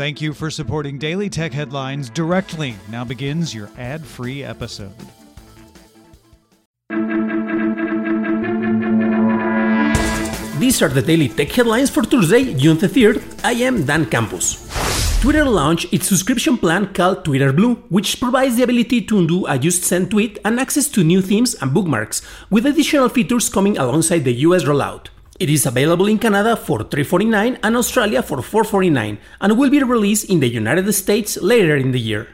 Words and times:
Thank 0.00 0.22
you 0.22 0.32
for 0.32 0.48
supporting 0.48 0.96
Daily 0.96 1.28
Tech 1.28 1.52
Headlines 1.52 2.08
directly. 2.08 2.74
Now 2.88 3.04
begins 3.04 3.54
your 3.54 3.68
ad 3.76 4.02
free 4.02 4.42
episode. 4.42 4.96
These 10.58 10.80
are 10.80 10.88
the 10.88 11.04
Daily 11.04 11.28
Tech 11.28 11.52
Headlines 11.52 11.90
for 11.90 12.02
Thursday, 12.02 12.54
June 12.54 12.78
the 12.78 12.88
3rd. 12.88 13.44
I 13.44 13.52
am 13.52 13.84
Dan 13.84 14.06
Campos. 14.06 14.66
Twitter 15.20 15.44
launched 15.44 15.92
its 15.92 16.08
subscription 16.08 16.56
plan 16.56 16.94
called 16.94 17.22
Twitter 17.26 17.52
Blue, 17.52 17.74
which 17.90 18.18
provides 18.18 18.56
the 18.56 18.62
ability 18.62 19.02
to 19.02 19.18
undo 19.18 19.44
a 19.44 19.58
just 19.58 19.84
sent 19.84 20.08
tweet 20.08 20.38
and 20.46 20.58
access 20.58 20.88
to 20.88 21.04
new 21.04 21.20
themes 21.20 21.52
and 21.60 21.74
bookmarks, 21.74 22.22
with 22.48 22.64
additional 22.64 23.10
features 23.10 23.50
coming 23.50 23.76
alongside 23.76 24.24
the 24.24 24.32
US 24.48 24.64
rollout. 24.64 25.08
It 25.40 25.48
is 25.48 25.64
available 25.64 26.06
in 26.06 26.18
Canada 26.18 26.54
for 26.54 26.84
349 26.84 27.60
and 27.62 27.74
Australia 27.74 28.22
for 28.22 28.42
449 28.42 29.16
and 29.40 29.56
will 29.56 29.70
be 29.70 29.82
released 29.82 30.28
in 30.28 30.40
the 30.40 30.46
United 30.46 30.92
States 30.92 31.38
later 31.40 31.76
in 31.76 31.92
the 31.92 31.98
year. 31.98 32.28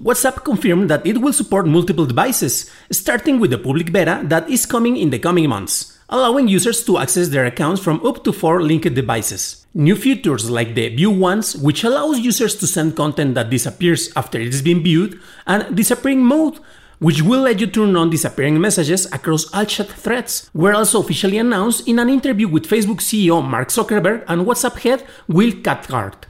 WhatsApp 0.00 0.44
confirmed 0.44 0.88
that 0.88 1.04
it 1.04 1.18
will 1.18 1.32
support 1.32 1.66
multiple 1.66 2.06
devices, 2.06 2.70
starting 2.92 3.40
with 3.40 3.50
the 3.50 3.58
public 3.58 3.90
beta 3.90 4.22
that 4.26 4.48
is 4.48 4.66
coming 4.66 4.96
in 4.96 5.10
the 5.10 5.18
coming 5.18 5.48
months, 5.48 5.98
allowing 6.10 6.46
users 6.46 6.84
to 6.84 6.98
access 6.98 7.30
their 7.30 7.46
accounts 7.46 7.82
from 7.82 8.06
up 8.06 8.22
to 8.22 8.32
four 8.32 8.62
linked 8.62 8.94
devices. 8.94 9.66
New 9.74 9.96
features 9.96 10.48
like 10.48 10.76
the 10.76 10.94
View 10.94 11.10
Once, 11.10 11.56
which 11.56 11.82
allows 11.82 12.20
users 12.20 12.54
to 12.54 12.68
send 12.68 12.94
content 12.94 13.34
that 13.34 13.50
disappears 13.50 14.12
after 14.14 14.38
it 14.38 14.52
has 14.52 14.62
been 14.62 14.80
viewed, 14.80 15.18
and 15.44 15.74
Disappearing 15.74 16.24
Mode, 16.24 16.60
which 17.04 17.20
will 17.20 17.42
let 17.42 17.60
you 17.60 17.66
turn 17.66 17.94
on 17.96 18.08
disappearing 18.08 18.58
messages 18.58 19.04
across 19.12 19.44
all 19.52 19.66
chat 19.66 19.88
threads, 19.88 20.48
were 20.54 20.72
also 20.72 21.02
officially 21.02 21.36
announced 21.36 21.86
in 21.86 21.98
an 21.98 22.08
interview 22.08 22.48
with 22.48 22.66
Facebook 22.66 23.00
CEO 23.08 23.46
Mark 23.46 23.68
Zuckerberg 23.68 24.24
and 24.26 24.46
WhatsApp 24.46 24.78
head 24.78 25.04
Will 25.28 25.52
Cathcart. 25.52 26.24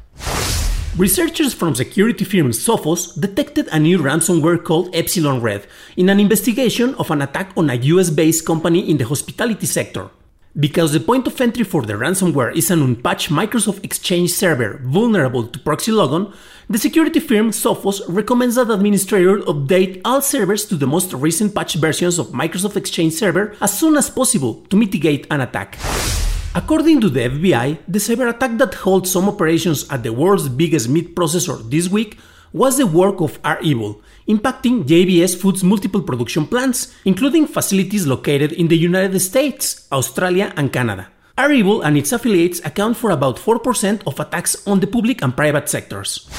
Researchers 0.96 1.55
from 1.55 1.77
security 1.77 2.24
firm 2.24 2.51
Sophos 2.51 3.15
detected 3.21 3.68
a 3.71 3.79
new 3.79 3.98
ransomware 3.98 4.65
called 4.65 4.93
Epsilon 4.93 5.40
Red 5.40 5.65
in 5.96 6.09
an 6.09 6.18
investigation 6.18 6.96
of 6.96 7.09
an 7.13 7.23
attack 7.23 7.52
on 7.57 7.70
a 7.70 7.74
US 7.93 8.10
based 8.10 8.45
company 8.45 8.91
in 8.91 8.96
the 8.96 9.04
hospitality 9.04 9.66
sector. 9.66 10.10
Because 10.57 10.93
the 10.93 11.01
point 11.01 11.27
of 11.27 11.41
entry 11.41 11.65
for 11.65 11.83
the 11.83 11.95
ransomware 11.95 12.55
is 12.55 12.71
an 12.71 12.80
unpatched 12.80 13.29
Microsoft 13.29 13.85
Exchange 13.85 14.30
server 14.30 14.79
vulnerable 14.85 15.49
to 15.49 15.59
proxy 15.59 15.91
logon, 15.91 16.33
the 16.71 16.79
security 16.79 17.19
firm 17.19 17.51
Sophos 17.51 18.01
recommends 18.07 18.55
that 18.55 18.71
administrators 18.71 19.45
update 19.47 20.01
all 20.05 20.23
servers 20.23 20.65
to 20.66 20.77
the 20.77 20.87
most 20.87 21.13
recent 21.13 21.57
patch 21.57 21.75
versions 21.75 22.21
of 22.21 22.29
Microsoft 22.29 22.77
Exchange 22.77 23.15
Server 23.15 23.57
as 23.60 23.77
soon 23.77 23.97
as 23.97 24.09
possible 24.09 24.65
to 24.71 24.77
mitigate 24.77 25.27
an 25.29 25.41
attack. 25.41 25.77
According 26.55 27.01
to 27.01 27.10
the 27.10 27.30
FBI, 27.30 27.79
the 27.88 27.99
cyber 27.99 28.32
attack 28.32 28.57
that 28.59 28.75
holds 28.75 29.10
some 29.10 29.29
operations 29.29 29.91
at 29.91 30.05
the 30.05 30.13
world's 30.13 30.49
biggest 30.49 30.88
meat 30.88 31.16
processor 31.16 31.69
this 31.69 31.88
week 31.88 32.16
was 32.55 32.79
the 32.79 32.87
work 32.87 33.21
of 33.21 33.41
REvil, 33.45 34.01
impacting 34.29 34.85
JBS 34.85 35.37
Foods' 35.37 35.65
multiple 35.65 36.01
production 36.01 36.47
plants, 36.47 36.95
including 37.05 37.49
facilities 37.49 38.07
located 38.07 38.52
in 38.52 38.69
the 38.69 38.79
United 38.79 39.19
States, 39.19 39.88
Australia, 39.91 40.52
and 40.57 40.73
Canada. 40.73 41.09
REvil 41.37 41.82
and 41.82 41.99
its 41.99 42.13
affiliates 42.13 42.60
account 42.65 42.97
for 42.97 43.10
about 43.10 43.38
4% 43.38 44.07
of 44.07 44.21
attacks 44.21 44.55
on 44.69 44.79
the 44.79 44.87
public 44.87 45.21
and 45.21 45.37
private 45.37 45.69
sectors. 45.69 46.30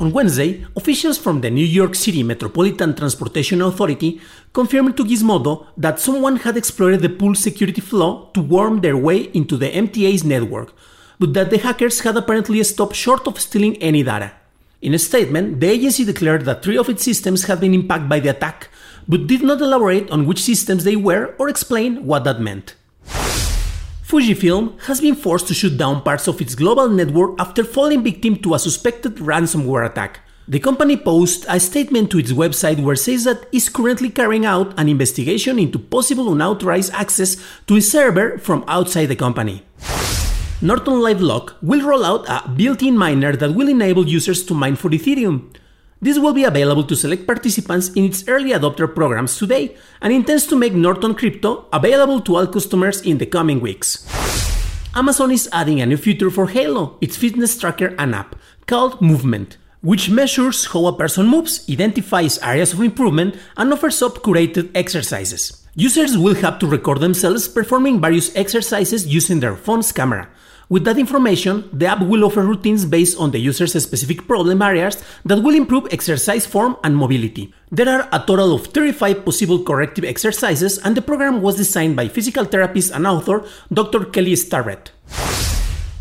On 0.00 0.10
Wednesday, 0.10 0.64
officials 0.74 1.18
from 1.18 1.42
the 1.42 1.50
New 1.50 1.64
York 1.64 1.94
City 1.94 2.22
Metropolitan 2.22 2.94
Transportation 2.94 3.60
Authority 3.60 4.18
confirmed 4.54 4.96
to 4.96 5.04
Gizmodo 5.04 5.66
that 5.76 6.00
someone 6.00 6.36
had 6.36 6.56
exploited 6.56 7.02
the 7.02 7.10
Pulse 7.10 7.40
Secure 7.40 7.72
flaw 7.74 8.30
to 8.32 8.40
worm 8.40 8.80
their 8.80 8.96
way 8.96 9.28
into 9.34 9.58
the 9.58 9.68
MTA's 9.68 10.24
network, 10.24 10.72
but 11.18 11.34
that 11.34 11.50
the 11.50 11.58
hackers 11.58 12.00
had 12.00 12.16
apparently 12.16 12.62
stopped 12.64 12.96
short 12.96 13.26
of 13.26 13.38
stealing 13.38 13.76
any 13.82 14.02
data. 14.02 14.32
In 14.82 14.92
a 14.92 14.98
statement, 14.98 15.60
the 15.60 15.70
agency 15.70 16.04
declared 16.04 16.44
that 16.44 16.62
three 16.62 16.76
of 16.76 16.90
its 16.90 17.02
systems 17.02 17.44
had 17.44 17.60
been 17.60 17.72
impacted 17.72 18.10
by 18.10 18.20
the 18.20 18.28
attack, 18.28 18.68
but 19.08 19.26
did 19.26 19.42
not 19.42 19.60
elaborate 19.60 20.10
on 20.10 20.26
which 20.26 20.42
systems 20.42 20.84
they 20.84 20.96
were 20.96 21.34
or 21.38 21.48
explain 21.48 22.04
what 22.04 22.24
that 22.24 22.40
meant. 22.40 22.74
Fujifilm 24.06 24.78
has 24.82 25.00
been 25.00 25.16
forced 25.16 25.48
to 25.48 25.54
shut 25.54 25.78
down 25.78 26.02
parts 26.02 26.28
of 26.28 26.40
its 26.40 26.54
global 26.54 26.88
network 26.88 27.40
after 27.40 27.64
falling 27.64 28.04
victim 28.04 28.36
to 28.36 28.54
a 28.54 28.58
suspected 28.58 29.16
ransomware 29.16 29.84
attack. 29.84 30.20
The 30.46 30.60
company 30.60 30.96
posted 30.96 31.46
a 31.48 31.58
statement 31.58 32.10
to 32.12 32.18
its 32.18 32.30
website 32.30 32.80
where 32.80 32.94
it 32.94 32.98
says 32.98 33.24
that 33.24 33.48
it's 33.50 33.68
currently 33.68 34.10
carrying 34.10 34.46
out 34.46 34.78
an 34.78 34.88
investigation 34.88 35.58
into 35.58 35.80
possible 35.80 36.30
unauthorized 36.32 36.92
access 36.92 37.36
to 37.66 37.76
a 37.76 37.80
server 37.80 38.38
from 38.38 38.64
outside 38.68 39.06
the 39.06 39.16
company. 39.16 39.65
Norton 40.62 40.94
LifeLock 40.94 41.52
will 41.60 41.86
roll 41.86 42.02
out 42.02 42.26
a 42.30 42.48
built-in 42.48 42.96
miner 42.96 43.36
that 43.36 43.54
will 43.54 43.68
enable 43.68 44.08
users 44.08 44.42
to 44.46 44.54
mine 44.54 44.74
for 44.74 44.88
Ethereum. 44.88 45.54
This 46.00 46.18
will 46.18 46.32
be 46.32 46.44
available 46.44 46.82
to 46.84 46.96
select 46.96 47.26
participants 47.26 47.90
in 47.90 48.04
its 48.04 48.26
early 48.26 48.52
adopter 48.52 48.92
programs 48.92 49.36
today 49.36 49.76
and 50.00 50.14
intends 50.14 50.46
to 50.46 50.56
make 50.56 50.72
Norton 50.72 51.14
Crypto 51.14 51.66
available 51.74 52.22
to 52.22 52.36
all 52.36 52.46
customers 52.46 53.02
in 53.02 53.18
the 53.18 53.26
coming 53.26 53.60
weeks. 53.60 54.08
Amazon 54.94 55.30
is 55.30 55.46
adding 55.52 55.82
a 55.82 55.86
new 55.86 55.98
feature 55.98 56.30
for 56.30 56.46
Halo, 56.46 56.96
its 57.02 57.18
fitness 57.18 57.58
tracker 57.58 57.94
and 57.98 58.14
app, 58.14 58.34
called 58.66 59.02
Movement, 59.02 59.58
which 59.82 60.08
measures 60.08 60.64
how 60.72 60.86
a 60.86 60.96
person 60.96 61.26
moves, 61.26 61.68
identifies 61.68 62.38
areas 62.38 62.72
of 62.72 62.80
improvement, 62.80 63.36
and 63.58 63.74
offers 63.74 64.00
up 64.00 64.22
curated 64.22 64.70
exercises. 64.74 65.65
Users 65.76 66.18
will 66.18 66.34
have 66.34 66.58
to 66.58 66.66
record 66.66 67.00
themselves 67.00 67.46
performing 67.46 68.00
various 68.00 68.34
exercises 68.34 69.06
using 69.06 69.40
their 69.40 69.54
phone's 69.54 69.92
camera, 69.92 70.28
with 70.68 70.82
that 70.84 70.98
information, 70.98 71.70
the 71.72 71.86
app 71.86 72.00
will 72.00 72.24
offer 72.24 72.42
routines 72.42 72.84
based 72.84 73.16
on 73.20 73.30
the 73.30 73.38
user's 73.38 73.80
specific 73.80 74.26
problem 74.26 74.62
areas 74.62 75.00
that 75.24 75.40
will 75.40 75.54
improve 75.54 75.86
exercise 75.92 76.44
form 76.44 76.76
and 76.82 76.96
mobility. 76.96 77.54
There 77.70 77.88
are 77.88 78.08
a 78.10 78.18
total 78.18 78.52
of 78.52 78.66
35 78.66 79.24
possible 79.24 79.62
corrective 79.62 80.04
exercises, 80.04 80.78
and 80.78 80.96
the 80.96 81.02
program 81.02 81.40
was 81.40 81.54
designed 81.54 81.94
by 81.94 82.08
physical 82.08 82.44
therapist 82.44 82.92
and 82.92 83.06
author 83.06 83.46
Dr. 83.72 84.06
Kelly 84.06 84.34
Starrett. 84.34 84.90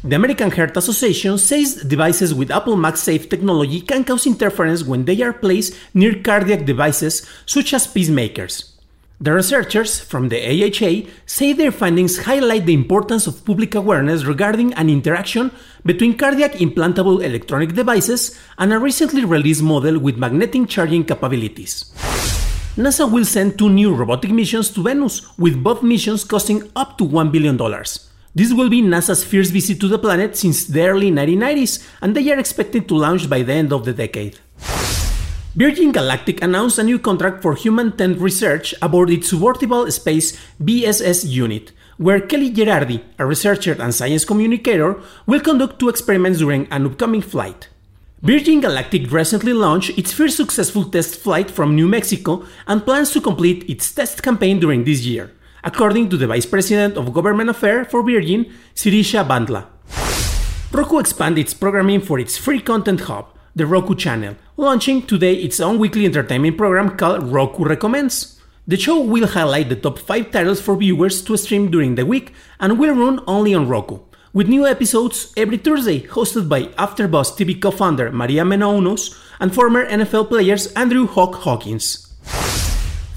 The 0.03 0.16
American 0.16 0.50
Heart 0.50 0.78
Association 0.78 1.38
says 1.38 1.84
devices 1.84 2.34
with 2.34 2.50
Apple 2.50 2.75
MagSafe 2.75 3.30
technology 3.30 3.81
can 3.81 4.03
cause 4.03 4.25
interference 4.25 4.84
when 4.84 5.06
they 5.06 5.22
are 5.22 5.34
placed 5.34 5.75
near 5.94 6.16
cardiac 6.24 6.66
devices 6.66 7.28
such 7.46 7.74
as 7.74 7.86
pacemakers. 7.86 8.75
The 9.21 9.31
researchers 9.31 10.01
from 10.01 10.27
the 10.27 10.43
AHA 10.43 11.09
say 11.25 11.53
their 11.53 11.71
findings 11.71 12.25
highlight 12.25 12.65
the 12.65 12.73
importance 12.73 13.27
of 13.27 13.45
public 13.45 13.73
awareness 13.73 14.25
regarding 14.25 14.73
an 14.73 14.89
interaction 14.89 15.51
between 15.85 16.17
cardiac 16.17 16.53
implantable 16.55 17.23
electronic 17.23 17.73
devices 17.73 18.37
and 18.57 18.73
a 18.73 18.79
recently 18.79 19.23
released 19.23 19.63
model 19.63 19.99
with 19.99 20.17
magnetic 20.17 20.67
charging 20.67 21.05
capabilities. 21.05 21.85
NASA 22.75 23.09
will 23.09 23.23
send 23.23 23.57
two 23.57 23.69
new 23.69 23.95
robotic 23.95 24.31
missions 24.31 24.69
to 24.71 24.83
Venus, 24.83 25.25
with 25.37 25.63
both 25.63 25.81
missions 25.81 26.25
costing 26.25 26.69
up 26.75 26.97
to 26.97 27.05
$1 27.05 27.31
billion. 27.31 27.55
This 28.35 28.51
will 28.51 28.67
be 28.67 28.81
NASA's 28.81 29.23
first 29.23 29.53
visit 29.53 29.79
to 29.79 29.87
the 29.87 29.97
planet 29.97 30.35
since 30.35 30.65
the 30.65 30.85
early 30.85 31.09
1990s, 31.09 31.87
and 32.01 32.13
they 32.13 32.29
are 32.33 32.37
expected 32.37 32.89
to 32.89 32.97
launch 32.97 33.29
by 33.29 33.43
the 33.43 33.53
end 33.53 33.71
of 33.71 33.85
the 33.85 33.93
decade. 33.93 34.39
Virgin 35.55 35.93
Galactic 35.93 36.43
announced 36.43 36.77
a 36.79 36.83
new 36.83 36.99
contract 36.99 37.41
for 37.41 37.55
human-tended 37.55 38.19
research 38.19 38.75
aboard 38.81 39.09
its 39.09 39.31
suborbital 39.31 39.89
space 39.89 40.38
VSS 40.61 41.25
Unity, 41.31 41.71
where 41.95 42.19
Kelly 42.19 42.51
Gerardi, 42.51 43.01
a 43.17 43.25
researcher 43.25 43.71
and 43.79 43.95
science 43.95 44.25
communicator, 44.25 44.99
will 45.25 45.39
conduct 45.39 45.79
two 45.79 45.88
experiments 45.88 46.39
during 46.39 46.67
an 46.71 46.85
upcoming 46.85 47.21
flight. 47.21 47.69
Virgin 48.21 48.59
Galactic 48.59 49.09
recently 49.09 49.53
launched 49.53 49.97
its 49.97 50.11
first 50.11 50.35
successful 50.35 50.83
test 50.83 51.15
flight 51.15 51.49
from 51.49 51.73
New 51.73 51.88
Mexico 51.88 52.44
and 52.67 52.83
plans 52.83 53.11
to 53.11 53.21
complete 53.21 53.63
its 53.69 53.89
test 53.94 54.21
campaign 54.21 54.59
during 54.59 54.83
this 54.83 55.05
year, 55.05 55.31
according 55.63 56.09
to 56.09 56.17
the 56.17 56.27
Vice 56.27 56.45
President 56.45 56.97
of 56.97 57.13
Government 57.13 57.49
Affairs 57.49 57.88
for 57.89 58.03
Virgin, 58.03 58.51
Sirisha 58.75 59.25
Bandla. 59.25 59.67
Roku 60.73 60.99
expanded 60.99 61.45
its 61.45 61.53
programming 61.53 62.01
for 62.01 62.19
its 62.19 62.38
free 62.38 62.59
content 62.59 63.00
hub, 63.01 63.30
the 63.56 63.66
Roku 63.66 63.96
channel, 63.96 64.36
launching 64.57 65.02
today 65.02 65.36
its 65.36 65.60
own 65.60 65.80
weekly 65.80 66.06
entertainment 66.06 66.57
program 66.57 66.98
called 66.98 67.24
Roku 67.24 67.63
Recommends. 67.63 68.40
The 68.68 68.78
show 68.78 69.00
will 69.00 69.28
highlight 69.28 69.69
the 69.69 69.75
top 69.75 69.98
5 69.98 70.31
titles 70.31 70.60
for 70.60 70.75
viewers 70.75 71.22
to 71.24 71.38
stream 71.38 71.72
during 71.72 71.96
the 71.96 72.06
week 72.06 72.34
and 72.60 72.78
will 72.78 72.96
run 72.96 73.22
only 73.28 73.54
on 73.54 73.69
Roku, 73.69 74.00
with 74.34 74.50
new 74.50 74.66
episodes 74.68 75.31
every 75.38 75.57
Thursday 75.57 76.02
hosted 76.02 76.50
by 76.50 76.63
AfterBuzz 76.63 77.38
TV 77.38 77.62
co-founder 77.62 78.12
Maria 78.12 78.44
Menounos 78.44 79.18
and 79.40 79.54
former 79.54 79.86
NFL 79.86 80.28
players 80.28 80.68
Andrew 80.74 81.07
Hawk 81.07 81.36
Hawkins. 81.36 82.05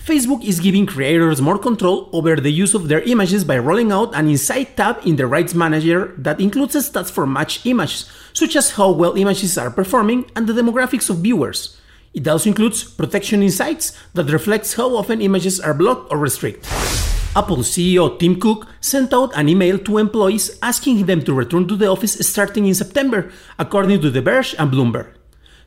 Facebook 0.09 0.43
is 0.43 0.59
giving 0.59 0.87
creators 0.87 1.43
more 1.43 1.59
control 1.59 2.09
over 2.15 2.35
the 2.37 2.51
use 2.51 2.73
of 2.73 2.89
their 2.89 3.03
images 3.03 3.45
by 3.45 3.59
rolling 3.59 3.93
out 3.93 4.15
an 4.15 4.27
Insight 4.27 4.75
tab 4.75 4.97
in 5.05 5.17
the 5.17 5.27
Rights 5.27 5.53
Manager 5.53 6.15
that 6.17 6.41
includes 6.41 6.77
stats 6.77 7.11
for 7.11 7.27
matched 7.27 7.67
images, 7.67 8.11
such 8.33 8.57
as 8.57 8.71
how 8.71 8.91
well 8.91 9.19
images 9.19 9.59
are 9.59 9.71
performing 9.71 10.25
and 10.35 10.47
the 10.47 10.55
demographics 10.55 11.11
of 11.11 11.19
viewers. 11.19 11.77
It 12.15 12.27
also 12.27 12.49
includes 12.49 12.85
protection 12.85 13.43
insights 13.43 13.93
that 14.15 14.33
reflects 14.33 14.73
how 14.73 14.97
often 14.97 15.21
images 15.21 15.61
are 15.61 15.75
blocked 15.75 16.11
or 16.11 16.17
restricted. 16.17 16.65
Apple 17.37 17.59
CEO 17.59 18.19
Tim 18.19 18.41
Cook 18.41 18.67
sent 18.81 19.13
out 19.13 19.37
an 19.37 19.51
email 19.51 19.77
to 19.77 19.99
employees 19.99 20.59
asking 20.63 21.05
them 21.05 21.21
to 21.21 21.35
return 21.35 21.69
to 21.69 21.77
the 21.77 21.87
office 21.87 22.17
starting 22.27 22.65
in 22.65 22.75
September, 22.75 23.31
according 23.59 24.01
to 24.01 24.09
The 24.09 24.23
Verge 24.23 24.55
and 24.59 24.73
Bloomberg. 24.73 25.18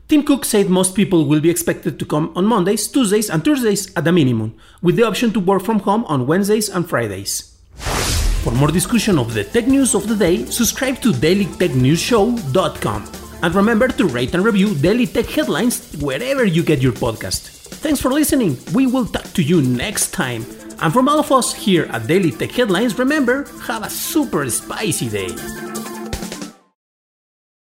Tim 0.07 0.24
Cook 0.24 0.45
said 0.45 0.69
most 0.69 0.95
people 0.95 1.25
will 1.25 1.39
be 1.39 1.50
expected 1.50 2.00
to 2.00 2.06
come 2.06 2.31
on 2.36 2.45
Mondays, 2.45 2.88
Tuesdays, 2.88 3.30
and 3.30 3.44
Thursdays 3.44 3.94
at 3.95 4.03
the 4.03 4.12
minimum, 4.12 4.56
with 4.81 4.95
the 4.95 5.07
option 5.07 5.31
to 5.33 5.39
work 5.39 5.63
from 5.63 5.80
home 5.80 6.03
on 6.06 6.27
Wednesdays 6.27 6.69
and 6.69 6.88
Fridays. 6.88 7.57
For 8.44 8.51
more 8.51 8.71
discussion 8.71 9.19
of 9.19 9.33
the 9.33 9.44
tech 9.44 9.68
news 9.68 9.94
of 9.94 10.07
the 10.07 10.15
day, 10.15 10.45
subscribe 10.45 11.00
to 11.01 11.12
dailytechnewsshow.com. 11.12 13.12
And 13.44 13.56
remember 13.56 13.88
to 13.88 14.06
rate 14.06 14.36
and 14.36 14.44
review 14.44 14.75
Daily 14.75 15.07
Tech 15.07 15.27
Headlines 15.27 15.95
wherever 15.98 16.44
you 16.44 16.63
get 16.63 16.81
your 16.81 16.94
podcast. 16.94 17.50
Thanks 17.81 18.00
for 18.00 18.12
listening. 18.12 18.57
We 18.74 18.88
will 18.88 19.06
talk 19.06 19.25
to 19.33 19.42
you 19.42 19.62
next 19.62 20.12
time. 20.12 20.45
And 20.81 20.92
from 20.92 21.07
all 21.07 21.19
of 21.19 21.31
us 21.31 21.53
here 21.53 21.86
at 21.92 22.07
Daily 22.07 22.31
Tech 22.31 22.51
Headlines, 22.51 22.98
remember, 22.98 23.45
have 23.62 23.83
a 23.83 23.89
super 23.89 24.50
spicy 24.50 25.09
day. 25.09 25.71